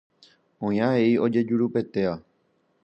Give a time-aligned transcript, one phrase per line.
[0.69, 2.19] Oĩ avei ojejurupetéva.